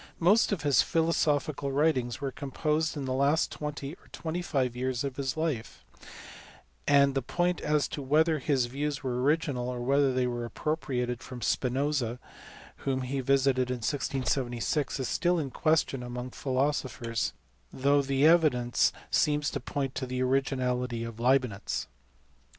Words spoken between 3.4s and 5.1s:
twenty or twenty five years